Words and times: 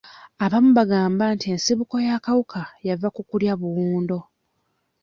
Abamu 0.45 0.69
bagamba 0.77 1.23
nti 1.35 1.45
ensibuko 1.53 1.95
y'akawuka 2.07 2.61
yava 2.87 3.07
ku 3.15 3.21
kulya 3.29 3.53
buwundo. 3.61 4.17